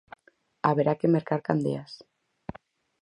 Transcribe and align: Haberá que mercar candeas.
Haberá 0.67 0.93
que 0.99 1.11
mercar 1.15 1.41
candeas. 1.47 1.91